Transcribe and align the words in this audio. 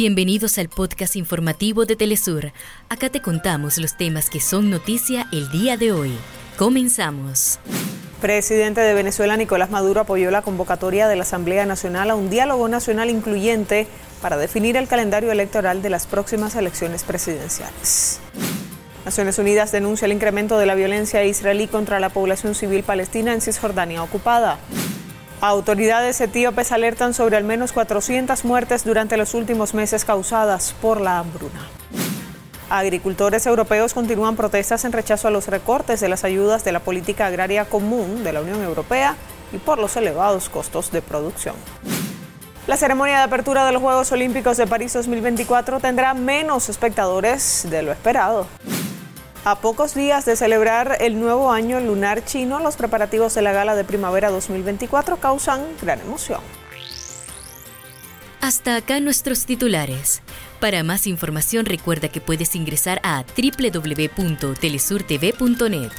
Bienvenidos 0.00 0.58
al 0.58 0.68
podcast 0.68 1.16
informativo 1.16 1.84
de 1.84 1.96
Telesur. 1.96 2.52
Acá 2.88 3.10
te 3.10 3.20
contamos 3.20 3.78
los 3.78 3.96
temas 3.96 4.30
que 4.30 4.38
son 4.38 4.70
noticia 4.70 5.26
el 5.32 5.50
día 5.50 5.76
de 5.76 5.90
hoy. 5.90 6.12
Comenzamos. 6.56 7.58
Presidente 8.20 8.80
de 8.80 8.94
Venezuela 8.94 9.36
Nicolás 9.36 9.70
Maduro 9.70 10.02
apoyó 10.02 10.30
la 10.30 10.42
convocatoria 10.42 11.08
de 11.08 11.16
la 11.16 11.22
Asamblea 11.22 11.66
Nacional 11.66 12.10
a 12.10 12.14
un 12.14 12.30
diálogo 12.30 12.68
nacional 12.68 13.10
incluyente 13.10 13.88
para 14.22 14.36
definir 14.36 14.76
el 14.76 14.86
calendario 14.86 15.32
electoral 15.32 15.82
de 15.82 15.90
las 15.90 16.06
próximas 16.06 16.54
elecciones 16.54 17.02
presidenciales. 17.02 18.20
Naciones 19.04 19.36
Unidas 19.40 19.72
denuncia 19.72 20.06
el 20.06 20.12
incremento 20.12 20.58
de 20.58 20.66
la 20.66 20.76
violencia 20.76 21.24
israelí 21.24 21.66
contra 21.66 21.98
la 21.98 22.10
población 22.10 22.54
civil 22.54 22.84
palestina 22.84 23.34
en 23.34 23.40
Cisjordania 23.40 24.00
ocupada. 24.04 24.60
Autoridades 25.40 26.20
etíopes 26.20 26.72
alertan 26.72 27.14
sobre 27.14 27.36
al 27.36 27.44
menos 27.44 27.70
400 27.70 28.44
muertes 28.44 28.84
durante 28.84 29.16
los 29.16 29.34
últimos 29.34 29.72
meses 29.72 30.04
causadas 30.04 30.74
por 30.82 31.00
la 31.00 31.20
hambruna. 31.20 31.68
Agricultores 32.68 33.46
europeos 33.46 33.94
continúan 33.94 34.34
protestas 34.34 34.84
en 34.84 34.90
rechazo 34.90 35.28
a 35.28 35.30
los 35.30 35.46
recortes 35.46 36.00
de 36.00 36.08
las 36.08 36.24
ayudas 36.24 36.64
de 36.64 36.72
la 36.72 36.80
política 36.80 37.26
agraria 37.26 37.66
común 37.66 38.24
de 38.24 38.32
la 38.32 38.40
Unión 38.40 38.62
Europea 38.62 39.14
y 39.52 39.58
por 39.58 39.78
los 39.78 39.96
elevados 39.96 40.48
costos 40.48 40.90
de 40.90 41.02
producción. 41.02 41.54
La 42.66 42.76
ceremonia 42.76 43.18
de 43.18 43.22
apertura 43.22 43.64
de 43.64 43.70
los 43.70 43.80
Juegos 43.80 44.10
Olímpicos 44.10 44.56
de 44.56 44.66
París 44.66 44.92
2024 44.92 45.78
tendrá 45.78 46.14
menos 46.14 46.68
espectadores 46.68 47.64
de 47.70 47.82
lo 47.82 47.92
esperado. 47.92 48.48
A 49.48 49.60
pocos 49.62 49.94
días 49.94 50.26
de 50.26 50.36
celebrar 50.36 50.98
el 51.00 51.18
nuevo 51.18 51.50
año 51.50 51.80
lunar 51.80 52.22
chino, 52.22 52.60
los 52.60 52.76
preparativos 52.76 53.34
de 53.34 53.40
la 53.40 53.52
gala 53.52 53.74
de 53.76 53.82
primavera 53.82 54.28
2024 54.28 55.16
causan 55.16 55.62
gran 55.80 56.02
emoción. 56.02 56.42
Hasta 58.42 58.76
acá 58.76 59.00
nuestros 59.00 59.46
titulares. 59.46 60.20
Para 60.60 60.82
más 60.82 61.06
información 61.06 61.64
recuerda 61.64 62.10
que 62.10 62.20
puedes 62.20 62.54
ingresar 62.56 63.00
a 63.02 63.24
www.telesurtv.net. 63.24 65.92